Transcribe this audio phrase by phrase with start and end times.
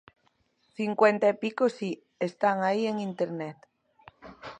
[0.77, 1.89] Cincuenta e pico si,
[2.29, 3.57] están aí en Internet.